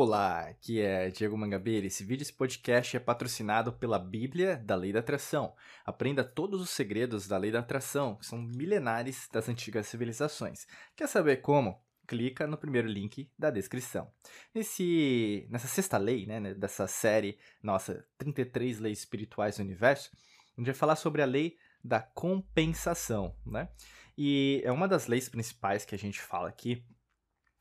Olá, 0.00 0.42
aqui 0.42 0.80
é 0.80 1.10
Diego 1.10 1.36
Mangabeira. 1.36 1.84
Esse 1.84 2.04
vídeo, 2.04 2.22
esse 2.22 2.32
podcast 2.32 2.96
é 2.96 3.00
patrocinado 3.00 3.72
pela 3.72 3.98
Bíblia 3.98 4.56
da 4.56 4.76
Lei 4.76 4.92
da 4.92 5.00
Atração. 5.00 5.56
Aprenda 5.84 6.22
todos 6.22 6.60
os 6.60 6.70
segredos 6.70 7.26
da 7.26 7.36
Lei 7.36 7.50
da 7.50 7.58
Atração, 7.58 8.14
que 8.14 8.24
são 8.24 8.40
milenares 8.40 9.28
das 9.32 9.48
antigas 9.48 9.88
civilizações. 9.88 10.68
Quer 10.94 11.08
saber 11.08 11.38
como? 11.38 11.82
Clica 12.06 12.46
no 12.46 12.56
primeiro 12.56 12.86
link 12.86 13.28
da 13.36 13.50
descrição. 13.50 14.08
Nesse, 14.54 15.48
nessa 15.50 15.66
sexta 15.66 15.98
lei, 15.98 16.26
né, 16.26 16.38
né 16.38 16.54
dessa 16.54 16.86
série, 16.86 17.36
nossa, 17.60 18.06
33 18.18 18.78
leis 18.78 19.00
espirituais 19.00 19.56
do 19.56 19.64
universo, 19.64 20.12
a 20.56 20.60
gente 20.60 20.66
vai 20.66 20.76
falar 20.76 20.94
sobre 20.94 21.22
a 21.22 21.26
lei 21.26 21.56
da 21.82 22.00
compensação, 22.00 23.34
né? 23.44 23.68
E 24.16 24.62
é 24.64 24.70
uma 24.70 24.86
das 24.86 25.08
leis 25.08 25.28
principais 25.28 25.84
que 25.84 25.94
a 25.96 25.98
gente 25.98 26.20
fala 26.20 26.48
aqui, 26.48 26.84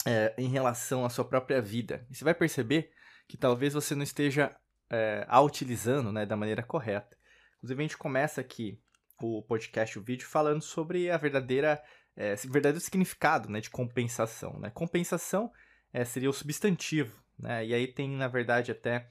é, 0.07 0.34
em 0.38 0.47
relação 0.47 1.03
à 1.03 1.09
sua 1.09 1.25
própria 1.25 1.61
vida. 1.61 2.07
E 2.09 2.15
você 2.15 2.23
vai 2.23 2.34
perceber 2.34 2.91
que 3.27 3.35
talvez 3.35 3.73
você 3.73 3.93
não 3.93 4.03
esteja 4.03 4.55
é, 4.89 5.25
a 5.27 5.41
utilizando 5.41 6.13
né, 6.13 6.25
da 6.25 6.38
maneira 6.38 6.63
correta. 6.63 7.17
Inclusive, 7.57 7.81
a 7.81 7.84
gente 7.84 7.98
começa 7.98 8.39
aqui 8.39 8.81
o 9.21 9.41
podcast, 9.41 9.99
o 9.99 10.01
vídeo, 10.01 10.25
falando 10.25 10.62
sobre 10.62 11.12
a 11.12 11.17
verdadeira, 11.17 11.84
é, 12.15 12.35
verdadeiro 12.35 12.79
significado 12.79 13.49
né, 13.49 13.59
de 13.59 13.70
compensação. 13.70 14.57
Né? 14.59 14.70
Compensação 14.70 15.51
é, 15.91 16.05
seria 16.05 16.29
o 16.29 16.34
substantivo, 16.34 17.21
né? 17.37 17.65
e 17.65 17.73
aí 17.73 17.85
tem, 17.85 18.09
na 18.09 18.29
verdade, 18.29 18.71
até 18.71 19.09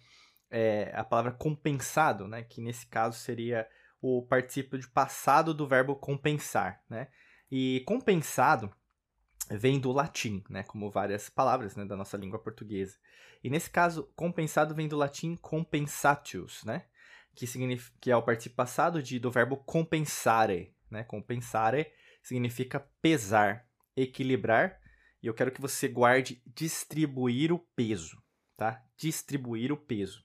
é, 0.50 0.90
a 0.94 1.04
palavra 1.04 1.32
compensado, 1.32 2.26
né? 2.26 2.42
que 2.42 2.62
nesse 2.62 2.86
caso 2.86 3.18
seria 3.18 3.68
o 4.00 4.22
participio 4.22 4.78
de 4.78 4.88
passado 4.88 5.52
do 5.52 5.68
verbo 5.68 5.94
compensar. 5.94 6.80
Né? 6.88 7.08
E 7.50 7.82
compensado 7.84 8.74
vem 9.50 9.78
do 9.78 9.92
latim, 9.92 10.42
né, 10.48 10.62
como 10.62 10.90
várias 10.90 11.28
palavras 11.28 11.76
né, 11.76 11.84
da 11.84 11.96
nossa 11.96 12.16
língua 12.16 12.38
portuguesa. 12.38 12.96
E 13.42 13.50
nesse 13.50 13.70
caso, 13.70 14.10
compensado 14.16 14.74
vem 14.74 14.88
do 14.88 14.96
latim 14.96 15.36
compensatius, 15.36 16.64
né, 16.64 16.86
que, 17.34 17.46
significa, 17.46 17.96
que 18.00 18.10
é 18.10 18.16
o 18.16 18.22
participio 18.22 18.56
passado 18.56 19.02
de, 19.02 19.18
do 19.18 19.30
verbo 19.30 19.56
compensare. 19.58 20.74
Né, 20.90 21.04
compensare 21.04 21.92
significa 22.22 22.80
pesar, 23.00 23.66
equilibrar, 23.96 24.80
e 25.22 25.26
eu 25.26 25.34
quero 25.34 25.50
que 25.50 25.60
você 25.60 25.88
guarde 25.88 26.42
distribuir 26.46 27.52
o 27.52 27.58
peso, 27.58 28.22
tá? 28.56 28.84
Distribuir 28.96 29.72
o 29.72 29.76
peso. 29.76 30.24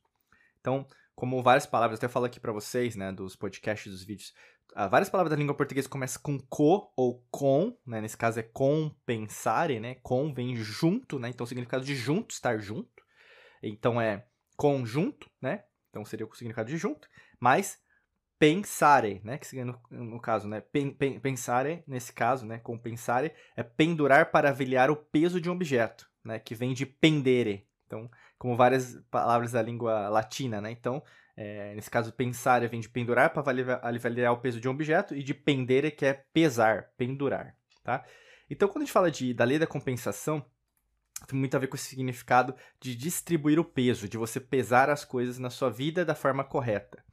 Então, 0.59 0.85
como 1.15 1.41
várias 1.41 1.65
palavras, 1.65 1.97
até 1.97 2.07
falo 2.07 2.25
aqui 2.25 2.39
para 2.39 2.51
vocês, 2.51 2.95
né, 2.95 3.11
dos 3.11 3.35
podcasts, 3.35 3.91
dos 3.91 4.03
vídeos, 4.03 4.33
várias 4.75 5.09
palavras 5.09 5.31
da 5.31 5.35
língua 5.35 5.55
portuguesa 5.55 5.89
começam 5.89 6.21
com 6.21 6.39
co 6.39 6.91
ou 6.95 7.25
com, 7.29 7.77
né? 7.85 8.01
Nesse 8.01 8.17
caso 8.17 8.39
é 8.39 8.43
compensare, 8.43 9.79
né? 9.79 9.95
Com 9.95 10.33
vem 10.33 10.55
junto, 10.55 11.19
né? 11.19 11.29
Então 11.29 11.43
o 11.43 11.47
significado 11.47 11.83
de 11.83 11.95
junto, 11.95 12.31
estar 12.31 12.57
junto. 12.57 13.03
Então 13.61 13.99
é 13.99 14.25
conjunto, 14.55 15.29
né? 15.41 15.63
Então 15.89 16.05
seria 16.05 16.25
o 16.25 16.35
significado 16.35 16.69
de 16.69 16.77
junto. 16.77 17.07
Mas 17.39 17.79
pensare, 18.39 19.21
né? 19.23 19.37
Que 19.37 19.63
no, 19.63 19.79
no 19.89 20.19
caso, 20.19 20.47
né? 20.47 20.61
Pen, 20.61 20.91
pen, 20.91 21.19
pensare, 21.19 21.83
nesse 21.85 22.11
caso, 22.13 22.45
né? 22.45 22.57
Compensare 22.59 23.33
é 23.55 23.63
pendurar 23.63 24.31
para 24.31 24.49
avaliar 24.49 24.89
o 24.89 24.95
peso 24.95 25.39
de 25.39 25.49
um 25.49 25.53
objeto, 25.53 26.09
né? 26.23 26.39
Que 26.39 26.55
vem 26.55 26.73
de 26.73 26.85
pendere. 26.85 27.67
Então, 27.85 28.09
como 28.39 28.55
várias 28.55 28.95
palavras 29.11 29.51
da 29.51 29.61
língua 29.61 30.09
latina, 30.09 30.61
né? 30.61 30.71
Então, 30.71 31.03
é, 31.35 31.73
nesse 31.75 31.89
caso, 31.89 32.13
pensar 32.13 32.67
vem 32.67 32.79
de 32.79 32.89
pendurar 32.89 33.31
para 33.31 33.41
avaliar 33.41 34.33
o 34.33 34.37
peso 34.37 34.59
de 34.59 34.67
um 34.67 34.71
objeto 34.71 35.15
e 35.15 35.23
de 35.23 35.33
pendere, 35.33 35.91
que 35.91 36.05
é 36.05 36.13
pesar, 36.33 36.91
pendurar, 36.97 37.55
tá? 37.83 38.05
Então, 38.49 38.67
quando 38.67 38.83
a 38.83 38.85
gente 38.85 38.93
fala 38.93 39.09
de, 39.09 39.33
da 39.33 39.45
lei 39.45 39.57
da 39.57 39.65
compensação, 39.65 40.45
tem 41.27 41.39
muito 41.39 41.55
a 41.55 41.59
ver 41.59 41.67
com 41.67 41.75
esse 41.75 41.85
significado 41.85 42.55
de 42.79 42.95
distribuir 42.95 43.59
o 43.59 43.65
peso, 43.65 44.09
de 44.09 44.17
você 44.17 44.39
pesar 44.39 44.89
as 44.89 45.05
coisas 45.05 45.37
na 45.37 45.49
sua 45.49 45.69
vida 45.69 46.03
da 46.03 46.15
forma 46.15 46.43
correta. 46.43 47.03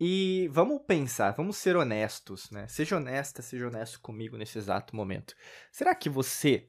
E 0.00 0.48
vamos 0.50 0.82
pensar, 0.82 1.30
vamos 1.32 1.56
ser 1.56 1.76
honestos, 1.76 2.50
né? 2.50 2.66
Seja 2.66 2.96
honesta, 2.96 3.42
seja 3.42 3.68
honesto 3.68 4.00
comigo 4.00 4.36
nesse 4.36 4.58
exato 4.58 4.96
momento. 4.96 5.34
Será 5.70 5.94
que 5.94 6.08
você 6.08 6.68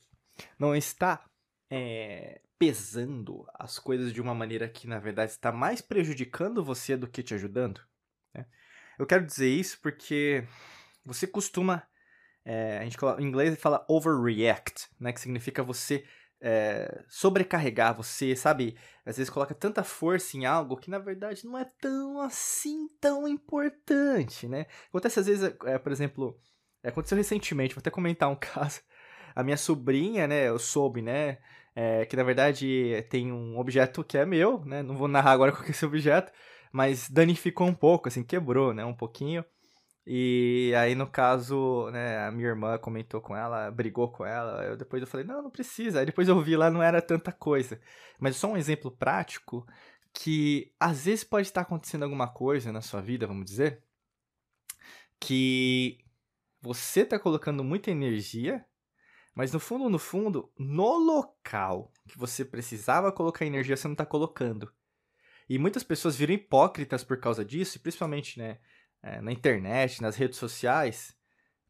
não 0.60 0.76
está 0.76 1.26
é, 1.70 2.42
pesando 2.58 3.46
as 3.54 3.80
coisas 3.80 4.14
de 4.14 4.22
uma 4.22 4.34
maneira 4.34 4.68
que, 4.68 4.88
na 4.88 5.00
verdade, 5.00 5.32
está 5.32 5.52
mais 5.52 5.82
prejudicando 5.82 6.64
você 6.64 6.96
do 6.96 7.08
que 7.08 7.24
te 7.24 7.34
ajudando. 7.34 7.82
Né? 8.34 8.46
Eu 8.98 9.06
quero 9.06 9.26
dizer 9.26 9.50
isso 9.50 9.80
porque 9.82 10.48
você 11.06 11.28
costuma. 11.28 11.84
É, 12.44 12.78
a 12.78 12.84
gente 12.84 12.98
em 13.20 13.24
inglês 13.24 13.60
fala 13.60 13.84
overreact, 13.90 14.88
né? 15.00 15.12
Que 15.12 15.20
significa 15.20 15.64
você 15.64 16.06
é, 16.40 17.04
sobrecarregar, 17.08 17.96
você, 17.96 18.36
sabe, 18.36 18.78
às 19.04 19.18
vezes 19.18 19.32
coloca 19.32 19.56
tanta 19.56 19.84
força 19.84 20.38
em 20.38 20.46
algo 20.46 20.78
que 20.78 20.92
na 20.92 21.00
verdade 21.00 21.44
não 21.44 21.58
é 21.58 21.66
tão 21.82 22.22
assim 22.22 22.88
tão 23.02 23.28
importante, 23.28 24.48
né? 24.48 24.68
Acontece 24.90 25.20
às 25.20 25.26
vezes, 25.26 25.56
é, 25.66 25.78
por 25.80 25.92
exemplo, 25.92 26.40
aconteceu 26.84 27.18
recentemente, 27.18 27.74
vou 27.74 27.80
até 27.80 27.90
comentar 27.90 28.30
um 28.30 28.36
caso. 28.40 28.82
A 29.36 29.44
minha 29.44 29.58
sobrinha, 29.58 30.28
né, 30.28 30.48
eu 30.48 30.60
soube, 30.60 31.02
né, 31.02 31.40
é, 31.76 32.06
que 32.06 32.16
na 32.16 32.24
verdade 32.24 33.06
tem 33.10 33.32
um 33.32 33.60
objeto 33.60 34.04
que 34.04 34.18
é 34.18 34.26
meu, 34.26 34.64
né? 34.66 34.82
Não 34.82 34.96
vou 34.96 35.08
narrar 35.08 35.32
agora 35.32 35.52
qual 35.54 35.66
é 35.66 35.72
esse 35.72 35.86
objeto, 35.86 36.32
mas 36.72 37.10
danificou 37.10 37.68
um 37.68 37.74
pouco, 37.74 38.08
assim, 38.08 38.24
quebrou, 38.24 38.74
né? 38.74 38.86
Um 38.86 38.94
pouquinho. 38.94 39.44
E 40.08 40.72
aí, 40.78 40.94
no 40.94 41.08
caso, 41.08 41.90
né, 41.92 42.28
a 42.28 42.32
minha 42.32 42.50
irmã 42.50 42.78
comentou 42.78 43.20
com 43.20 43.36
ela, 43.36 43.72
brigou 43.72 44.12
com 44.12 44.24
ela. 44.26 44.64
Eu, 44.64 44.78
depois 44.78 45.02
eu 45.02 45.08
falei, 45.08 45.26
não, 45.26 45.42
não 45.42 45.50
precisa. 45.50 46.00
Aí 46.00 46.06
depois 46.06 46.28
eu 46.28 46.40
vi 46.42 46.56
lá, 46.56 46.70
não 46.70 46.82
era 46.82 47.02
tanta 47.02 47.32
coisa. 47.32 47.82
Mas 48.20 48.36
só 48.36 48.48
um 48.48 48.58
exemplo 48.58 48.92
prático 48.92 49.66
que 50.14 50.72
às 50.80 51.06
vezes 51.06 51.24
pode 51.24 51.48
estar 51.48 51.62
acontecendo 51.62 52.04
alguma 52.04 52.28
coisa 52.28 52.72
na 52.72 52.82
sua 52.82 53.02
vida, 53.02 53.28
vamos 53.28 53.46
dizer, 53.46 53.84
que 55.20 55.98
você 56.62 57.02
está 57.02 57.20
colocando 57.20 57.64
muita 57.64 57.92
energia 57.92 58.66
mas 59.36 59.52
no 59.52 59.60
fundo, 59.60 59.90
no 59.90 60.00
fundo, 60.00 60.50
no 60.58 60.98
local 60.98 61.92
que 62.08 62.18
você 62.18 62.46
precisava 62.46 63.12
colocar 63.12 63.46
energia, 63.46 63.76
você 63.76 63.88
não 63.88 63.94
está 63.94 64.06
colocando. 64.06 64.72
E 65.50 65.60
muitas 65.60 65.84
pessoas 65.84 66.16
viram 66.16 66.34
hipócritas 66.34 67.04
por 67.04 67.20
causa 67.20 67.44
disso, 67.44 67.78
e 67.78 67.80
principalmente 67.80 68.40
né, 68.40 68.58
é, 69.04 69.22
na 69.22 69.32
internet, 69.32 70.02
nas 70.02 70.16
redes 70.16 70.40
sociais, 70.40 71.16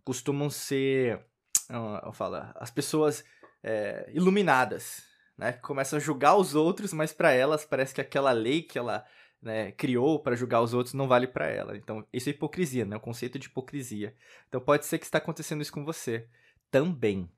costumam 0.03 0.49
ser, 0.49 1.25
eu 2.03 2.13
falo, 2.13 2.35
as 2.55 2.69
pessoas 2.69 3.25
é, 3.63 4.09
iluminadas, 4.13 5.03
né? 5.37 5.53
Começam 5.53 5.97
a 5.97 5.99
julgar 5.99 6.35
os 6.35 6.55
outros, 6.55 6.93
mas 6.93 7.11
para 7.11 7.31
elas 7.31 7.65
parece 7.65 7.93
que 7.93 7.99
aquela 7.99 8.31
lei 8.31 8.61
que 8.61 8.77
ela 8.77 9.03
né, 9.41 9.71
criou 9.71 10.19
para 10.19 10.35
julgar 10.35 10.61
os 10.61 10.73
outros 10.73 10.93
não 10.93 11.07
vale 11.07 11.27
para 11.27 11.47
ela. 11.47 11.75
Então, 11.75 12.05
isso 12.13 12.29
é 12.29 12.31
hipocrisia, 12.31 12.85
né? 12.85 12.95
O 12.95 13.01
conceito 13.01 13.37
de 13.37 13.47
hipocrisia. 13.47 14.15
Então, 14.47 14.61
pode 14.61 14.85
ser 14.85 14.97
que 14.97 15.05
está 15.05 15.17
acontecendo 15.17 15.61
isso 15.61 15.73
com 15.73 15.83
você 15.83 16.27
também. 16.71 17.29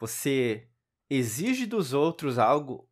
Você 0.00 0.68
exige 1.08 1.66
dos 1.66 1.92
outros 1.92 2.38
algo 2.38 2.88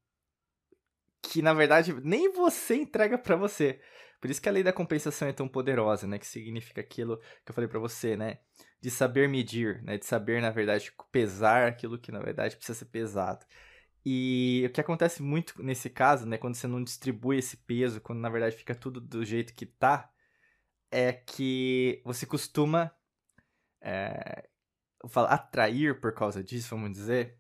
que 1.22 1.42
na 1.42 1.54
verdade 1.54 1.94
nem 2.04 2.32
você 2.32 2.76
entrega 2.76 3.19
para 3.19 3.34
você. 3.34 3.80
Por 4.20 4.30
isso 4.30 4.42
que 4.42 4.48
a 4.48 4.52
lei 4.52 4.62
da 4.62 4.72
compensação 4.72 5.28
é 5.28 5.32
tão 5.32 5.48
poderosa, 5.48 6.06
né? 6.06 6.19
Que 6.19 6.26
significa 6.26 6.80
aquilo 6.80 7.19
que 7.44 7.50
eu 7.50 7.54
falei 7.54 7.69
para 7.69 7.78
você, 7.78 8.16
né? 8.16 8.41
De 8.80 8.91
saber 8.91 9.28
medir, 9.28 9.82
né? 9.82 9.96
De 9.96 10.04
saber, 10.04 10.42
na 10.42 10.50
verdade, 10.50 10.92
pesar 11.12 11.69
aquilo 11.69 11.98
que 11.98 12.12
na 12.12 12.20
verdade 12.20 12.56
precisa 12.56 12.78
ser 12.78 12.86
pesado. 12.86 13.46
E 14.04 14.64
o 14.66 14.72
que 14.72 14.80
acontece 14.80 15.22
muito 15.22 15.62
nesse 15.62 15.88
caso, 15.90 16.26
né? 16.26 16.36
Quando 16.38 16.56
você 16.56 16.66
não 16.66 16.82
distribui 16.82 17.38
esse 17.38 17.56
peso, 17.58 18.00
quando 18.00 18.20
na 18.20 18.28
verdade 18.28 18.56
fica 18.56 18.75
tudo 18.75 19.00
do 19.00 19.25
jeito 19.25 19.54
que 19.54 19.66
tá, 19.66 20.10
é 20.90 21.12
que 21.12 22.02
você 22.04 22.26
costuma 22.26 22.92
é, 23.81 24.49
falo, 25.06 25.28
atrair 25.28 26.00
por 26.00 26.12
causa 26.12 26.42
disso, 26.42 26.70
vamos 26.70 26.92
dizer, 26.92 27.36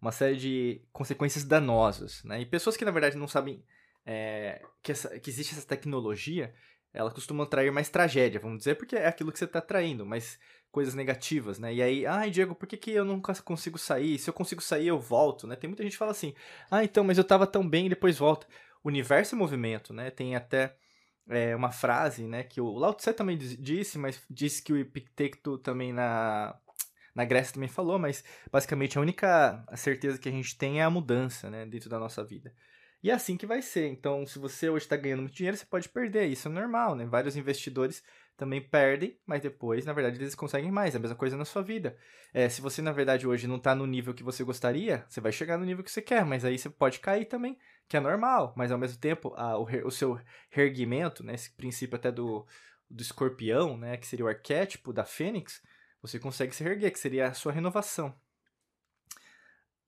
uma 0.00 0.12
série 0.12 0.36
de 0.36 0.82
consequências 0.92 1.44
danosas, 1.44 2.22
né? 2.24 2.40
E 2.40 2.46
pessoas 2.46 2.76
que 2.76 2.84
na 2.84 2.90
verdade 2.90 3.16
não 3.16 3.28
sabem 3.28 3.64
é, 4.06 4.62
que, 4.82 4.92
essa, 4.92 5.18
que 5.20 5.28
existe 5.28 5.54
essa 5.54 5.66
tecnologia, 5.66 6.54
elas 6.92 7.12
costumam 7.12 7.44
atrair 7.44 7.72
mais 7.72 7.88
tragédia, 7.88 8.40
vamos 8.40 8.58
dizer, 8.58 8.76
porque 8.76 8.96
é 8.96 9.06
aquilo 9.06 9.32
que 9.32 9.38
você 9.38 9.44
está 9.44 9.58
atraindo, 9.58 10.04
mas 10.06 10.38
coisas 10.70 10.94
negativas, 10.94 11.58
né? 11.58 11.74
E 11.74 11.82
aí, 11.82 12.06
ai, 12.06 12.30
Diego, 12.30 12.54
por 12.54 12.66
que, 12.66 12.76
que 12.76 12.90
eu 12.90 13.04
nunca 13.04 13.34
consigo 13.42 13.78
sair? 13.78 14.18
Se 14.18 14.30
eu 14.30 14.34
consigo 14.34 14.62
sair, 14.62 14.88
eu 14.88 14.98
volto, 14.98 15.46
né? 15.46 15.54
Tem 15.56 15.68
muita 15.68 15.82
gente 15.82 15.92
que 15.92 15.98
fala 15.98 16.12
assim, 16.12 16.34
ah, 16.70 16.82
então, 16.82 17.04
mas 17.04 17.18
eu 17.18 17.24
tava 17.24 17.46
tão 17.46 17.68
bem 17.68 17.86
e 17.86 17.90
depois 17.90 18.18
volta. 18.18 18.46
O 18.82 18.88
universo 18.88 19.34
é 19.34 19.38
movimento, 19.38 19.92
né? 19.92 20.10
Tem 20.10 20.34
até 20.34 20.74
é, 21.28 21.54
uma 21.54 21.70
frase, 21.70 22.24
né, 22.24 22.42
que 22.42 22.60
o 22.60 22.72
Lao 22.76 22.94
Tse 22.94 23.12
também 23.12 23.38
disse, 23.38 23.98
mas 23.98 24.20
disse 24.28 24.62
que 24.62 24.72
o 24.72 24.76
Epicteto 24.76 25.58
também 25.58 25.92
na 25.92 26.56
na 27.14 27.24
Grécia 27.24 27.54
também 27.54 27.68
falou, 27.68 27.98
mas 27.98 28.24
basicamente 28.50 28.98
a 28.98 29.00
única 29.00 29.64
certeza 29.76 30.18
que 30.18 30.28
a 30.28 30.32
gente 30.32 30.56
tem 30.56 30.80
é 30.80 30.84
a 30.84 30.90
mudança, 30.90 31.50
né, 31.50 31.66
dentro 31.66 31.90
da 31.90 31.98
nossa 31.98 32.24
vida. 32.24 32.52
E 33.02 33.10
é 33.10 33.14
assim 33.14 33.36
que 33.36 33.46
vai 33.46 33.60
ser. 33.60 33.88
Então, 33.88 34.24
se 34.24 34.38
você 34.38 34.70
hoje 34.70 34.84
está 34.84 34.96
ganhando 34.96 35.22
muito 35.22 35.34
dinheiro, 35.34 35.56
você 35.56 35.66
pode 35.66 35.88
perder. 35.88 36.26
Isso 36.26 36.46
é 36.46 36.50
normal, 36.50 36.94
né? 36.94 37.04
Vários 37.04 37.36
investidores 37.36 38.00
também 38.36 38.60
perdem, 38.60 39.18
mas 39.26 39.42
depois, 39.42 39.84
na 39.84 39.92
verdade, 39.92 40.18
eles 40.18 40.34
conseguem 40.34 40.70
mais. 40.70 40.94
É 40.94 40.98
a 40.98 41.00
mesma 41.00 41.16
coisa 41.16 41.36
na 41.36 41.44
sua 41.44 41.62
vida. 41.62 41.96
É, 42.32 42.48
se 42.48 42.60
você, 42.60 42.80
na 42.80 42.92
verdade, 42.92 43.26
hoje 43.26 43.46
não 43.46 43.56
está 43.56 43.74
no 43.74 43.86
nível 43.86 44.14
que 44.14 44.22
você 44.22 44.44
gostaria, 44.44 45.04
você 45.08 45.20
vai 45.20 45.32
chegar 45.32 45.58
no 45.58 45.64
nível 45.64 45.82
que 45.82 45.90
você 45.90 46.00
quer, 46.00 46.24
mas 46.24 46.44
aí 46.44 46.56
você 46.56 46.70
pode 46.70 47.00
cair 47.00 47.26
também, 47.26 47.58
que 47.88 47.96
é 47.96 48.00
normal, 48.00 48.54
mas 48.56 48.72
ao 48.72 48.78
mesmo 48.78 48.98
tempo 48.98 49.34
a, 49.36 49.58
o, 49.58 49.66
o, 49.84 49.90
seu 49.90 50.18
reerguimento, 50.50 51.22
né, 51.22 51.34
esse 51.34 51.54
princípio 51.54 51.96
até 51.96 52.10
do, 52.10 52.46
do 52.88 53.02
escorpião, 53.02 53.76
né, 53.76 53.96
que 53.96 54.06
seria 54.06 54.24
o 54.24 54.28
arquétipo 54.28 54.92
da 54.92 55.04
fênix, 55.04 55.60
você 56.02 56.18
consegue 56.18 56.54
se 56.54 56.64
reerguer, 56.64 56.92
que 56.92 56.98
seria 56.98 57.28
a 57.28 57.34
sua 57.34 57.52
renovação. 57.52 58.14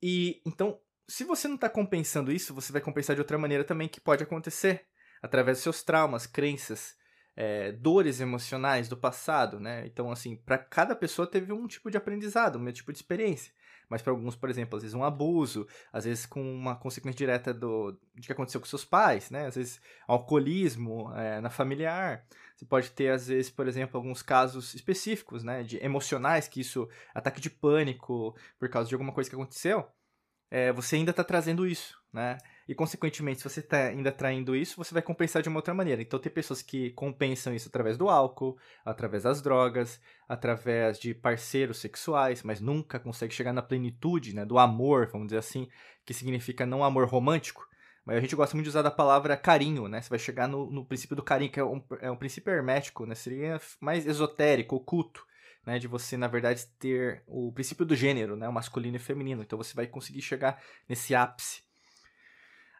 E 0.00 0.40
então, 0.46 0.80
se 1.08 1.24
você 1.24 1.48
não 1.48 1.56
está 1.56 1.68
compensando 1.68 2.32
isso, 2.32 2.54
você 2.54 2.72
vai 2.72 2.80
compensar 2.80 3.16
de 3.16 3.20
outra 3.20 3.36
maneira 3.36 3.64
também 3.64 3.88
que 3.88 4.00
pode 4.00 4.22
acontecer, 4.22 4.86
através 5.20 5.58
dos 5.58 5.62
seus 5.64 5.82
traumas, 5.82 6.26
crenças, 6.26 6.96
é, 7.36 7.72
dores 7.72 8.20
emocionais 8.20 8.88
do 8.88 8.96
passado, 8.96 9.58
né? 9.58 9.84
Então, 9.86 10.10
assim, 10.10 10.36
para 10.36 10.56
cada 10.56 10.94
pessoa 10.94 11.26
teve 11.26 11.52
um 11.52 11.66
tipo 11.66 11.90
de 11.90 11.96
aprendizado, 11.96 12.58
um 12.58 12.72
tipo 12.72 12.92
de 12.92 12.98
experiência. 12.98 13.52
Mas 13.94 14.02
para 14.02 14.12
alguns, 14.12 14.34
por 14.34 14.50
exemplo, 14.50 14.76
às 14.76 14.82
vezes 14.82 14.92
um 14.92 15.04
abuso, 15.04 15.68
às 15.92 16.04
vezes 16.04 16.26
com 16.26 16.42
uma 16.42 16.74
consequência 16.74 17.16
direta 17.16 17.54
do, 17.54 17.96
de 18.12 18.26
que 18.26 18.32
aconteceu 18.32 18.60
com 18.60 18.66
seus 18.66 18.84
pais, 18.84 19.30
né? 19.30 19.46
Às 19.46 19.54
vezes 19.54 19.80
alcoolismo 20.08 21.14
é, 21.14 21.40
na 21.40 21.48
familiar. 21.48 22.26
Você 22.56 22.64
pode 22.64 22.90
ter, 22.90 23.12
às 23.12 23.28
vezes, 23.28 23.52
por 23.52 23.68
exemplo, 23.68 23.96
alguns 23.96 24.20
casos 24.20 24.74
específicos, 24.74 25.44
né? 25.44 25.62
De 25.62 25.76
emocionais, 25.76 26.48
que 26.48 26.60
isso, 26.60 26.88
ataque 27.14 27.40
de 27.40 27.48
pânico 27.48 28.36
por 28.58 28.68
causa 28.68 28.88
de 28.88 28.96
alguma 28.96 29.12
coisa 29.12 29.30
que 29.30 29.36
aconteceu. 29.36 29.86
É, 30.50 30.72
você 30.72 30.96
ainda 30.96 31.12
está 31.12 31.22
trazendo 31.22 31.64
isso, 31.64 31.96
né? 32.12 32.36
E, 32.68 32.74
consequentemente, 32.74 33.38
se 33.38 33.48
você 33.48 33.60
está 33.60 33.88
ainda 33.88 34.10
traindo 34.10 34.56
isso, 34.56 34.76
você 34.76 34.94
vai 34.94 35.02
compensar 35.02 35.42
de 35.42 35.48
uma 35.48 35.58
outra 35.58 35.74
maneira. 35.74 36.00
Então, 36.00 36.18
tem 36.18 36.32
pessoas 36.32 36.62
que 36.62 36.90
compensam 36.92 37.54
isso 37.54 37.68
através 37.68 37.98
do 37.98 38.08
álcool, 38.08 38.56
através 38.84 39.24
das 39.24 39.42
drogas, 39.42 40.00
através 40.28 40.98
de 40.98 41.14
parceiros 41.14 41.78
sexuais, 41.78 42.42
mas 42.42 42.60
nunca 42.60 42.98
consegue 42.98 43.34
chegar 43.34 43.52
na 43.52 43.62
plenitude, 43.62 44.34
né, 44.34 44.44
do 44.44 44.58
amor, 44.58 45.08
vamos 45.12 45.28
dizer 45.28 45.38
assim, 45.38 45.68
que 46.04 46.14
significa 46.14 46.64
não 46.64 46.82
amor 46.82 47.06
romântico. 47.06 47.66
Mas 48.04 48.18
a 48.18 48.20
gente 48.20 48.36
gosta 48.36 48.54
muito 48.54 48.64
de 48.64 48.70
usar 48.70 48.86
a 48.86 48.90
palavra 48.90 49.36
carinho, 49.36 49.88
né? 49.88 50.02
Você 50.02 50.10
vai 50.10 50.18
chegar 50.18 50.46
no, 50.46 50.70
no 50.70 50.84
princípio 50.84 51.16
do 51.16 51.22
carinho, 51.22 51.50
que 51.50 51.58
é 51.58 51.64
um, 51.64 51.82
é 52.00 52.10
um 52.10 52.16
princípio 52.16 52.52
hermético, 52.52 53.06
né? 53.06 53.14
Seria 53.14 53.58
mais 53.80 54.06
esotérico, 54.06 54.76
oculto. 54.76 55.24
Né, 55.66 55.78
de 55.78 55.88
você, 55.88 56.14
na 56.18 56.28
verdade, 56.28 56.66
ter 56.78 57.22
o 57.26 57.50
princípio 57.50 57.86
do 57.86 57.96
gênero, 57.96 58.36
né, 58.36 58.46
o 58.46 58.52
masculino 58.52 58.96
e 58.96 59.00
feminino. 59.00 59.42
Então 59.42 59.56
você 59.56 59.74
vai 59.74 59.86
conseguir 59.86 60.20
chegar 60.20 60.62
nesse 60.86 61.14
ápice. 61.14 61.62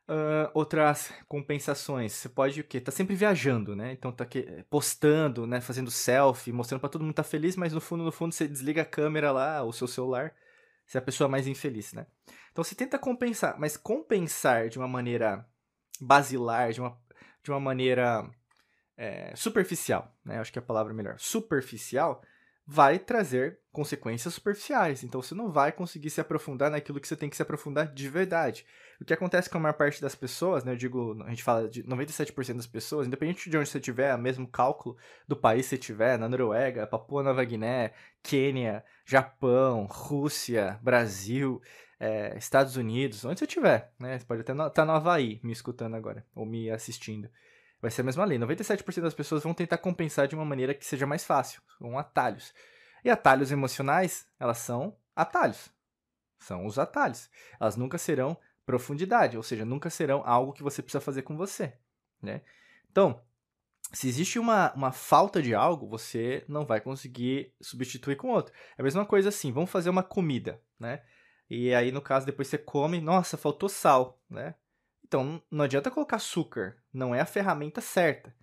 Uh, 0.07 0.51
outras 0.53 1.11
compensações, 1.27 2.13
você 2.13 2.29
pode 2.29 2.61
o 2.61 2.65
quê? 2.65 2.79
Tá 2.79 2.93
sempre 2.93 3.15
viajando, 3.17 3.75
né? 3.75 3.93
Então 3.93 4.13
tá 4.13 4.25
aqui, 4.25 4.47
postando, 4.69 5.47
né? 5.47 5.63
Fazendo 5.63 5.91
selfie, 5.91 6.53
mostrando 6.53 6.81
para 6.81 6.91
todo 6.91 7.03
mundo 7.03 7.15
tá 7.15 7.23
feliz, 7.23 7.57
mas 7.57 7.73
no 7.73 7.81
fundo, 7.81 8.05
no 8.05 8.13
fundo, 8.13 8.35
você 8.35 8.47
desliga 8.47 8.83
a 8.83 8.85
câmera 8.85 9.33
lá, 9.33 9.63
o 9.63 9.73
seu 9.73 9.89
celular, 9.89 10.35
você 10.85 10.99
é 10.99 11.01
a 11.01 11.03
pessoa 11.03 11.27
mais 11.27 11.47
infeliz, 11.47 11.95
né? 11.95 12.07
Então 12.53 12.63
você 12.63 12.75
tenta 12.75 12.99
compensar, 12.99 13.59
mas 13.59 13.79
compensar 13.79 14.69
de 14.69 14.79
uma 14.79 14.87
maneira 14.87 15.49
basilar, 15.99 16.73
de 16.73 16.83
uma, 16.83 16.99
de 17.43 17.51
uma 17.51 17.61
maneira 17.61 18.31
é, 18.99 19.35
superficial, 19.35 20.15
né? 20.23 20.39
Acho 20.39 20.53
que 20.53 20.59
é 20.59 20.63
a 20.63 20.65
palavra 20.65 20.93
melhor. 20.93 21.19
Superficial 21.19 22.23
vai 22.67 22.99
trazer 22.99 23.59
consequências 23.71 24.33
superficiais. 24.35 25.03
Então 25.03 25.21
você 25.21 25.35
não 25.35 25.51
vai 25.51 25.73
conseguir 25.73 26.09
se 26.09 26.21
aprofundar 26.21 26.71
naquilo 26.71 27.01
que 27.01 27.09
você 27.09 27.17
tem 27.17 27.29
que 27.29 27.37
se 27.37 27.43
aprofundar 27.43 27.93
de 27.93 28.09
verdade. 28.09 28.65
O 29.01 29.05
que 29.05 29.13
acontece 29.13 29.51
com 29.51 29.59
a 29.59 29.61
maior 29.61 29.75
parte 29.75 30.01
das 30.01 30.15
pessoas, 30.15 30.65
né? 30.65 30.73
Eu 30.73 30.77
digo, 30.77 31.21
a 31.25 31.31
gente 31.31 31.43
fala 31.43 31.69
de 31.69 31.83
97% 31.83 32.55
das 32.55 32.67
pessoas, 32.67 33.07
independente 33.07 33.51
de 33.51 33.59
onde 33.59 33.69
você 33.69 33.79
estiver, 33.79 34.17
mesmo 34.17 34.47
cálculo 34.47 34.97
do 35.27 35.37
país 35.37 35.67
que 35.67 35.71
você 35.71 35.75
estiver, 35.75 36.19
na 36.19 36.29
Noruega, 36.29 36.87
Papua 36.87 37.23
Nova 37.23 37.45
Guiné, 37.45 37.93
Quênia, 38.23 38.85
Japão, 39.05 39.87
Rússia, 39.91 40.79
Brasil, 40.81 41.61
é, 41.99 42.37
Estados 42.39 42.77
Unidos, 42.77 43.25
onde 43.25 43.41
você 43.41 43.45
estiver, 43.45 43.93
né? 43.99 44.19
Você 44.19 44.25
pode 44.25 44.43
até 44.43 44.53
estar 44.53 44.71
tá 44.71 44.85
no 44.85 44.93
Havaí 44.93 45.41
me 45.43 45.53
escutando 45.53 45.97
agora, 45.97 46.25
ou 46.35 46.47
me 46.47 46.71
assistindo. 46.71 47.29
Vai 47.85 47.91
ser 47.91 48.01
a 48.01 48.05
mesma 48.05 48.25
lei. 48.25 48.39
97% 48.39 49.03
das 49.03 49.13
pessoas 49.13 49.43
vão 49.43 49.53
tentar 49.53 49.77
compensar 49.77 50.27
de 50.27 50.35
uma 50.35 50.43
maneira 50.43 50.73
que 50.73 50.87
seja 50.87 51.07
mais 51.07 51.23
fácil, 51.23 51.61
com 51.79 51.99
atalhos. 51.99 52.55
E 53.05 53.11
atalhos 53.11 53.53
emocionais, 53.53 54.27
elas 54.41 54.57
são 54.57 54.97
atalhos. 55.15 55.69
São 56.39 56.65
os 56.65 56.79
atalhos. 56.79 57.29
Elas 57.61 57.77
nunca 57.77 57.99
serão 57.99 58.39
profundidade, 58.65 59.37
ou 59.37 59.43
seja, 59.43 59.67
nunca 59.67 59.91
serão 59.91 60.23
algo 60.25 60.55
que 60.55 60.63
você 60.63 60.81
precisa 60.81 60.99
fazer 60.99 61.21
com 61.21 61.37
você, 61.37 61.75
né? 62.23 62.41
Então, 62.91 63.21
se 63.93 64.09
existe 64.09 64.39
uma, 64.39 64.73
uma 64.73 64.91
falta 64.91 65.43
de 65.43 65.55
algo, 65.55 65.87
você 65.87 66.43
não 66.49 66.65
vai 66.65 66.81
conseguir 66.81 67.53
substituir 67.61 68.17
com 68.17 68.31
outro. 68.31 68.55
É 68.79 68.81
a 68.81 68.83
mesma 68.83 69.05
coisa 69.05 69.29
assim, 69.29 69.53
vamos 69.53 69.69
fazer 69.71 69.91
uma 69.91 70.03
comida, 70.03 70.59
né? 70.81 71.03
E 71.51 71.75
aí, 71.75 71.93
no 71.93 72.01
caso, 72.01 72.25
depois 72.25 72.49
você 72.49 72.57
come, 72.57 72.99
nossa, 72.99 73.37
faltou 73.37 73.69
sal, 73.69 74.19
né? 74.31 74.55
Então, 75.15 75.41
não 75.49 75.65
adianta 75.65 75.93
colocar 75.93 76.17
açúcar, 76.17 76.77
não 76.93 77.15
é 77.15 77.21
a 77.21 77.25
ferramenta 77.25 77.81
certa. 77.81 78.35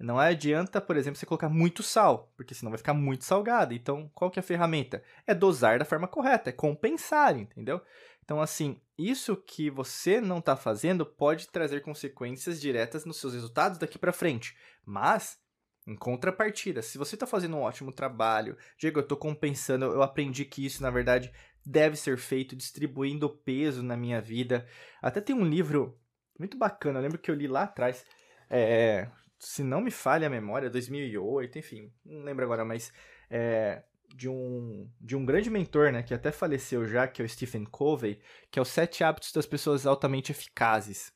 Não 0.00 0.18
adianta, 0.18 0.80
por 0.80 0.96
exemplo, 0.96 1.18
você 1.18 1.26
colocar 1.26 1.50
muito 1.50 1.82
sal, 1.82 2.32
porque 2.34 2.54
senão 2.54 2.70
vai 2.70 2.78
ficar 2.78 2.94
muito 2.94 3.26
salgado. 3.26 3.74
Então, 3.74 4.10
qual 4.14 4.30
que 4.30 4.38
é 4.38 4.40
a 4.40 4.42
ferramenta? 4.42 5.04
É 5.26 5.34
dosar 5.34 5.78
da 5.78 5.84
forma 5.84 6.08
correta, 6.08 6.48
é 6.48 6.52
compensar, 6.54 7.36
entendeu? 7.36 7.78
Então, 8.24 8.40
assim, 8.40 8.80
isso 8.96 9.36
que 9.36 9.68
você 9.68 10.18
não 10.18 10.38
está 10.38 10.56
fazendo 10.56 11.04
pode 11.04 11.48
trazer 11.48 11.82
consequências 11.82 12.58
diretas 12.58 13.04
nos 13.04 13.20
seus 13.20 13.34
resultados 13.34 13.76
daqui 13.76 13.98
para 13.98 14.10
frente. 14.10 14.56
Mas, 14.82 15.38
em 15.86 15.94
contrapartida, 15.94 16.80
se 16.80 16.96
você 16.96 17.16
está 17.16 17.26
fazendo 17.26 17.58
um 17.58 17.60
ótimo 17.60 17.92
trabalho, 17.92 18.56
Diego, 18.78 19.00
eu 19.00 19.02
estou 19.02 19.18
compensando, 19.18 19.84
eu 19.84 20.02
aprendi 20.02 20.46
que 20.46 20.64
isso, 20.64 20.82
na 20.82 20.90
verdade, 20.90 21.30
deve 21.66 21.96
ser 21.96 22.16
feito 22.16 22.56
distribuindo 22.56 23.28
peso 23.28 23.82
na 23.82 23.94
minha 23.94 24.22
vida. 24.22 24.66
Até 25.02 25.20
tem 25.20 25.36
um 25.36 25.44
livro 25.44 26.00
muito 26.38 26.56
bacana, 26.56 26.98
eu 26.98 27.02
lembro 27.02 27.18
que 27.18 27.30
eu 27.30 27.34
li 27.34 27.46
lá 27.46 27.64
atrás, 27.64 28.04
é, 28.50 29.08
se 29.38 29.62
não 29.62 29.80
me 29.80 29.90
falha 29.90 30.26
a 30.26 30.30
memória, 30.30 30.70
2008, 30.70 31.58
enfim, 31.58 31.92
não 32.04 32.22
lembro 32.22 32.44
agora, 32.44 32.64
mas 32.64 32.92
é, 33.30 33.82
de 34.14 34.28
um, 34.28 34.90
de 35.00 35.16
um 35.16 35.24
grande 35.24 35.50
mentor, 35.50 35.92
né, 35.92 36.02
que 36.02 36.14
até 36.14 36.30
faleceu 36.30 36.86
já, 36.86 37.06
que 37.06 37.20
é 37.20 37.24
o 37.24 37.28
Stephen 37.28 37.64
Covey, 37.64 38.20
que 38.50 38.58
é 38.58 38.62
os 38.62 38.68
Sete 38.68 39.02
Hábitos 39.02 39.32
das 39.32 39.46
Pessoas 39.46 39.86
Altamente 39.86 40.32
Eficazes. 40.32 41.12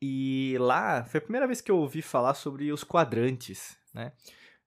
E 0.00 0.56
lá 0.58 1.04
foi 1.04 1.18
a 1.18 1.22
primeira 1.22 1.46
vez 1.46 1.60
que 1.60 1.70
eu 1.70 1.78
ouvi 1.78 2.02
falar 2.02 2.34
sobre 2.34 2.70
os 2.72 2.84
quadrantes, 2.84 3.76
né? 3.94 4.12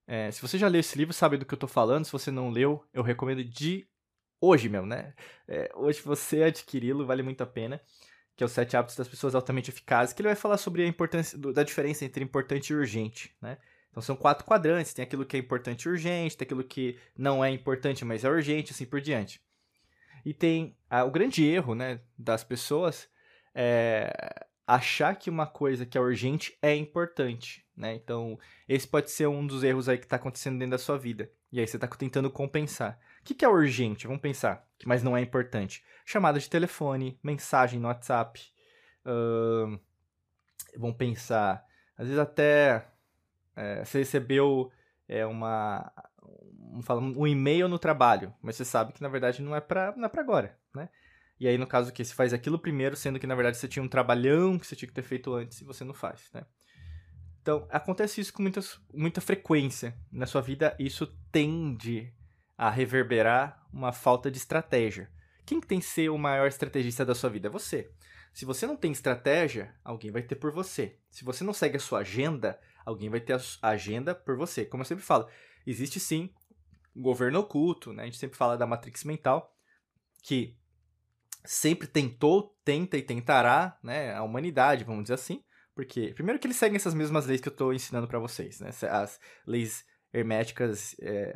É, 0.07 0.31
se 0.31 0.41
você 0.41 0.57
já 0.57 0.69
leu 0.69 0.80
esse 0.80 0.97
livro, 0.97 1.13
sabe 1.13 1.38
do 1.38 1.45
que 1.45 1.53
eu 1.53 1.57
tô 1.57 1.68
falando. 1.68 2.06
Se 2.06 2.12
você 2.12 2.31
não 2.31 2.50
leu, 2.50 2.83
eu 2.94 3.03
recomendo 3.03 3.44
de 3.44 3.85
hoje 4.40 4.69
mesmo, 4.69 4.87
né? 4.87 5.13
É, 5.47 5.69
hoje 5.75 6.02
você 6.02 6.44
adquiri-lo, 6.44 7.06
vale 7.06 7.21
muito 7.21 7.42
a 7.42 7.45
pena. 7.45 7.81
Que 8.37 8.44
é 8.44 8.45
os 8.45 8.53
Sete 8.53 8.77
Hábitos 8.77 8.95
das 8.95 9.07
Pessoas 9.07 9.35
Altamente 9.35 9.69
Eficazes, 9.69 10.13
que 10.13 10.21
ele 10.21 10.29
vai 10.29 10.35
falar 10.35 10.57
sobre 10.57 10.83
a 10.83 10.87
importância 10.87 11.37
da 11.37 11.63
diferença 11.63 12.06
entre 12.06 12.23
importante 12.23 12.69
e 12.69 12.75
urgente, 12.75 13.35
né? 13.41 13.57
Então 13.89 14.01
são 14.01 14.15
quatro 14.15 14.45
quadrantes, 14.45 14.94
tem 14.94 15.03
aquilo 15.03 15.25
que 15.25 15.35
é 15.35 15.39
importante 15.39 15.83
e 15.83 15.89
urgente, 15.89 16.37
tem 16.37 16.45
aquilo 16.45 16.63
que 16.63 16.97
não 17.17 17.44
é 17.44 17.49
importante, 17.49 18.06
mas 18.06 18.23
é 18.23 18.29
urgente, 18.29 18.71
assim 18.71 18.85
por 18.85 19.01
diante. 19.01 19.41
E 20.23 20.33
tem 20.33 20.77
ah, 20.89 21.03
o 21.03 21.11
grande 21.11 21.44
erro, 21.44 21.73
né, 21.73 21.99
das 22.17 22.44
pessoas 22.44 23.09
é 23.56 24.45
achar 24.67 25.15
que 25.15 25.29
uma 25.29 25.47
coisa 25.47 25.85
que 25.85 25.97
é 25.97 26.01
urgente 26.01 26.57
é 26.61 26.75
importante, 26.75 27.65
né? 27.75 27.95
Então, 27.95 28.37
esse 28.67 28.85
pode 28.85 29.09
ser 29.09 29.27
um 29.27 29.47
dos 29.47 29.63
erros 29.63 29.87
aí 29.87 29.97
que 29.97 30.03
está 30.03 30.17
acontecendo 30.17 30.59
dentro 30.59 30.71
da 30.71 30.77
sua 30.77 30.97
vida. 30.97 31.31
E 31.51 31.59
aí 31.59 31.65
você 31.65 31.77
está 31.77 31.87
tentando 31.87 32.29
compensar. 32.29 32.99
Que, 33.28 33.36
que 33.36 33.44
é 33.44 33.50
urgente? 33.50 34.07
Vamos 34.07 34.22
pensar. 34.22 34.66
Mas 34.86 35.04
não 35.04 35.18
é 35.18 35.19
importante. 35.19 35.84
Chamada 36.06 36.40
de 36.40 36.50
telefone, 36.50 37.19
mensagem 37.22 37.78
no 37.78 37.90
WhatsApp. 37.90 38.42
Uh, 39.06 39.78
vamos 40.78 40.96
pensar. 40.96 41.66
Às 41.98 42.07
vezes 42.07 42.19
até 42.19 42.88
é, 43.54 43.84
você 43.84 43.98
recebeu 43.98 44.72
é, 45.10 45.26
uma, 45.26 45.92
um, 46.56 47.24
um 47.24 47.28
e-mail 47.28 47.68
no 47.68 47.78
trabalho, 47.78 48.34
mas 48.42 48.56
você 48.56 48.64
sabe 48.64 48.94
que 48.94 49.02
na 49.02 49.10
verdade 49.10 49.42
não 49.42 49.54
é 49.54 49.60
para 49.60 49.94
não 49.98 50.06
é 50.06 50.10
pra 50.10 50.22
agora, 50.22 50.57
né? 50.74 50.88
E 51.38 51.50
aí, 51.50 51.57
no 51.57 51.68
caso 51.68 51.92
que 51.92 52.06
você 52.06 52.14
faz 52.14 52.34
aquilo 52.34 52.57
primeiro, 52.57 52.96
sendo 52.96 53.19
que 53.19 53.28
na 53.28 53.36
verdade 53.36 53.57
você 53.57 53.68
tinha 53.68 53.84
um 53.84 53.90
trabalhão 53.90 54.57
que 54.57 54.66
você 54.66 54.76
tinha 54.76 54.88
que 54.88 54.96
ter 54.96 55.02
feito 55.02 55.34
antes 55.34 55.60
e 55.60 55.66
você 55.66 55.84
não 55.84 55.94
faz, 55.94 56.30
né? 56.34 56.46
Então, 57.42 57.68
acontece 57.69 58.22
isso 58.22 58.31
com 58.31 58.42
muitas, 58.42 58.80
muita 58.94 59.19
frequência 59.19 59.94
na 60.12 60.26
sua 60.26 60.42
vida, 60.42 60.76
isso 60.80 61.07
tende 61.30 62.14
a 62.57 62.69
reverberar 62.69 63.66
uma 63.71 63.94
falta 63.94 64.31
de 64.31 64.37
estratégia. 64.37 65.09
Quem 65.45 65.61
tem 65.61 65.80
que 65.80 65.85
ser 65.85 66.09
o 66.09 66.18
maior 66.18 66.47
estrategista 66.47 67.06
da 67.06 67.16
sua 67.16 67.30
vida? 67.30 67.47
É 67.47 67.52
você. 67.52 67.92
Se 68.33 68.45
você 68.45 68.68
não 68.68 68.76
tem 68.76 68.92
estratégia, 68.92 69.73
alguém 69.83 70.11
vai 70.11 70.21
ter 70.21 70.35
por 70.35 70.52
você. 70.52 70.97
Se 71.09 71.23
você 71.23 71.44
não 71.44 71.54
segue 71.54 71.78
a 71.78 71.80
sua 71.80 71.99
agenda, 71.99 72.59
alguém 72.85 73.09
vai 73.09 73.19
ter 73.19 73.33
a 73.61 73.69
agenda 73.69 74.14
por 74.14 74.35
você. 74.35 74.66
Como 74.66 74.81
eu 74.81 74.85
sempre 74.85 75.04
falo, 75.04 75.28
existe 75.66 75.99
sim 75.99 76.33
um 76.95 77.02
governo 77.02 77.40
oculto, 77.40 77.94
né? 77.94 78.04
A 78.04 78.06
gente 78.06 78.18
sempre 78.18 78.37
fala 78.37 78.57
da 78.57 78.68
matrix 78.68 79.04
mental, 79.04 79.56
que 80.23 80.57
sempre 81.45 81.87
tentou, 81.87 82.56
tenta 82.66 82.97
e 82.97 83.02
tentará, 83.02 83.78
né, 83.81 84.14
a 84.14 84.21
humanidade, 84.21 84.83
vamos 84.83 85.04
dizer 85.04 85.14
assim, 85.14 85.42
porque 85.73 86.14
primeiro 86.14 86.40
que 86.40 86.47
eles 86.47 86.57
seguem 86.57 86.76
essas 86.76 86.94
mesmas 86.94 87.26
leis 87.26 87.40
que 87.40 87.47
eu 87.47 87.54
estou 87.54 87.73
ensinando 87.73 88.07
para 88.07 88.19
vocês, 88.19 88.59
né? 88.59 88.69
As 88.90 89.19
leis 89.45 89.85
herméticas, 90.14 90.95
é, 91.02 91.33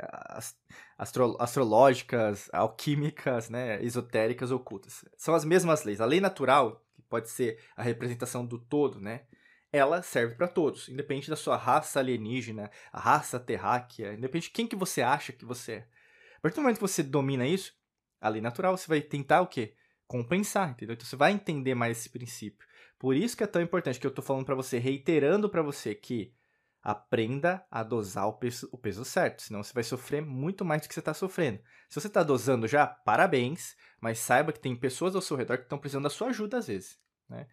astro, 0.98 1.36
astrológicas, 1.38 2.48
alquímicas, 2.52 3.50
né, 3.50 3.82
esotéricas, 3.82 4.50
ocultas. 4.50 5.04
São 5.16 5.34
as 5.34 5.44
mesmas 5.44 5.84
leis. 5.84 6.00
A 6.00 6.06
lei 6.06 6.20
natural, 6.20 6.84
pode 7.08 7.28
ser 7.28 7.58
a 7.76 7.82
representação 7.82 8.46
do 8.46 8.58
todo, 8.58 8.98
né? 8.98 9.26
Ela 9.70 10.02
serve 10.02 10.34
para 10.34 10.48
todos, 10.48 10.88
independente 10.88 11.28
da 11.28 11.36
sua 11.36 11.56
raça 11.56 11.98
alienígena, 11.98 12.70
a 12.90 13.00
raça 13.00 13.38
terráquea, 13.38 14.14
independente 14.14 14.48
de 14.48 14.50
quem 14.50 14.66
que 14.66 14.76
você 14.76 15.02
acha 15.02 15.32
que 15.32 15.44
você 15.44 15.72
é. 15.72 15.88
A 16.36 16.40
partir 16.40 16.56
do 16.56 16.62
momento 16.62 16.76
que 16.76 16.82
você 16.82 17.02
domina 17.02 17.46
isso, 17.46 17.74
a 18.20 18.28
lei 18.28 18.40
natural, 18.40 18.76
você 18.76 18.88
vai 18.88 19.00
tentar 19.00 19.42
o 19.42 19.46
quê? 19.46 19.74
Compensar, 20.06 20.70
entendeu? 20.70 20.94
Então 20.94 21.06
você 21.06 21.16
vai 21.16 21.32
entender 21.32 21.74
mais 21.74 21.98
esse 21.98 22.10
princípio. 22.10 22.66
Por 22.98 23.16
isso 23.16 23.36
que 23.36 23.44
é 23.44 23.46
tão 23.46 23.60
importante 23.60 23.98
que 23.98 24.06
eu 24.06 24.10
tô 24.10 24.22
falando 24.22 24.44
para 24.44 24.54
você, 24.54 24.78
reiterando 24.78 25.48
para 25.48 25.62
você 25.62 25.94
que 25.94 26.32
aprenda 26.82 27.64
a 27.70 27.82
dosar 27.82 28.26
o 28.26 28.32
peso, 28.32 28.68
o 28.72 28.76
peso 28.76 29.04
certo, 29.04 29.42
senão 29.42 29.62
você 29.62 29.72
vai 29.72 29.84
sofrer 29.84 30.20
muito 30.20 30.64
mais 30.64 30.82
do 30.82 30.88
que 30.88 30.94
você 30.94 31.00
está 31.00 31.14
sofrendo. 31.14 31.60
Se 31.88 32.00
você 32.00 32.08
está 32.08 32.22
dosando 32.22 32.66
já, 32.66 32.86
parabéns, 32.86 33.76
mas 34.00 34.18
saiba 34.18 34.52
que 34.52 34.58
tem 34.58 34.74
pessoas 34.74 35.14
ao 35.14 35.22
seu 35.22 35.36
redor 35.36 35.58
que 35.58 35.64
estão 35.64 35.78
precisando 35.78 36.04
da 36.04 36.10
sua 36.10 36.28
ajuda 36.28 36.58
às 36.58 36.66
vezes. 36.66 36.98
Né? 37.28 37.46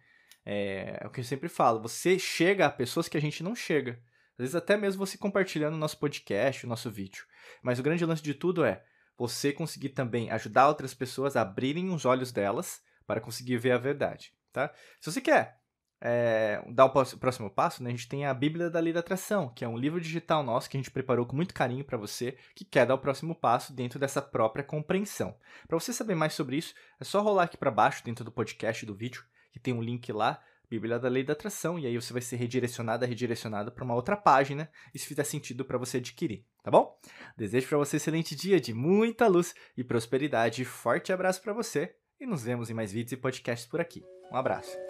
É, 0.44 0.98
é 1.00 1.06
o 1.06 1.10
que 1.10 1.20
eu 1.20 1.24
sempre 1.24 1.48
falo, 1.48 1.80
você 1.80 2.18
chega 2.18 2.66
a 2.66 2.70
pessoas 2.70 3.08
que 3.08 3.16
a 3.16 3.20
gente 3.20 3.42
não 3.42 3.54
chega. 3.54 4.02
Às 4.32 4.38
vezes 4.38 4.54
até 4.54 4.76
mesmo 4.76 5.06
você 5.06 5.16
compartilhando 5.16 5.74
o 5.74 5.78
nosso 5.78 5.98
podcast, 5.98 6.66
o 6.66 6.68
nosso 6.68 6.90
vídeo. 6.90 7.24
Mas 7.62 7.78
o 7.78 7.82
grande 7.82 8.04
lance 8.04 8.22
de 8.22 8.34
tudo 8.34 8.64
é 8.64 8.82
você 9.16 9.52
conseguir 9.52 9.90
também 9.90 10.30
ajudar 10.30 10.66
outras 10.66 10.94
pessoas 10.94 11.36
a 11.36 11.42
abrirem 11.42 11.90
os 11.90 12.04
olhos 12.04 12.32
delas 12.32 12.80
para 13.06 13.20
conseguir 13.20 13.58
ver 13.58 13.72
a 13.72 13.78
verdade, 13.78 14.32
tá? 14.50 14.72
Se 14.98 15.12
você 15.12 15.20
quer 15.20 15.59
é, 16.00 16.62
dar 16.68 16.86
o 16.86 16.90
próximo 16.90 17.50
passo, 17.50 17.82
né, 17.82 17.90
a 17.90 17.92
gente 17.92 18.08
tem 18.08 18.24
a 18.24 18.32
Bíblia 18.32 18.70
da 18.70 18.80
Lei 18.80 18.92
da 18.92 19.00
Atração, 19.00 19.50
que 19.54 19.64
é 19.64 19.68
um 19.68 19.76
livro 19.76 20.00
digital 20.00 20.42
nosso 20.42 20.70
que 20.70 20.76
a 20.76 20.80
gente 20.80 20.90
preparou 20.90 21.26
com 21.26 21.36
muito 21.36 21.52
carinho 21.52 21.84
para 21.84 21.98
você 21.98 22.36
que 22.54 22.64
quer 22.64 22.86
dar 22.86 22.94
o 22.94 22.98
próximo 22.98 23.34
passo 23.34 23.72
dentro 23.72 23.98
dessa 23.98 24.22
própria 24.22 24.64
compreensão. 24.64 25.36
Para 25.68 25.78
você 25.78 25.92
saber 25.92 26.14
mais 26.14 26.32
sobre 26.32 26.56
isso, 26.56 26.74
é 26.98 27.04
só 27.04 27.20
rolar 27.20 27.44
aqui 27.44 27.56
para 27.56 27.70
baixo 27.70 28.04
dentro 28.04 28.24
do 28.24 28.32
podcast 28.32 28.86
do 28.86 28.94
vídeo, 28.94 29.24
que 29.52 29.60
tem 29.60 29.74
um 29.74 29.82
link 29.82 30.10
lá, 30.12 30.42
Bíblia 30.70 31.00
da 31.00 31.08
Lei 31.08 31.24
da 31.24 31.32
Atração, 31.32 31.78
e 31.78 31.86
aí 31.86 31.96
você 31.96 32.12
vai 32.12 32.22
ser 32.22 32.36
redirecionado, 32.36 33.04
redirecionado 33.04 33.72
para 33.72 33.84
uma 33.84 33.94
outra 33.94 34.16
página, 34.16 34.70
e 34.94 34.98
se 34.98 35.06
fizer 35.06 35.24
sentido 35.24 35.64
para 35.64 35.76
você 35.76 35.96
adquirir, 35.96 36.46
tá 36.62 36.70
bom? 36.70 36.96
Desejo 37.36 37.66
para 37.66 37.78
você 37.78 37.96
um 37.96 37.98
excelente 37.98 38.36
dia 38.36 38.60
de 38.60 38.72
muita 38.72 39.26
luz 39.26 39.52
e 39.76 39.82
prosperidade. 39.82 40.64
Forte 40.64 41.12
abraço 41.12 41.42
para 41.42 41.52
você 41.52 41.96
e 42.20 42.26
nos 42.26 42.44
vemos 42.44 42.70
em 42.70 42.74
mais 42.74 42.92
vídeos 42.92 43.12
e 43.12 43.16
podcasts 43.16 43.68
por 43.68 43.80
aqui. 43.80 44.04
Um 44.30 44.36
abraço. 44.36 44.89